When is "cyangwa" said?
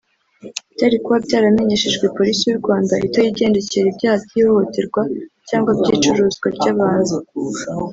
5.47-5.69